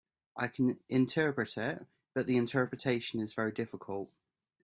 I 0.35 0.47
can 0.47 0.79
interpret 0.89 1.55
it, 1.57 1.85
but 2.15 2.25
the 2.25 2.35
interpretation 2.35 3.19
is 3.19 3.35
very 3.35 3.51
difficult. 3.51 4.11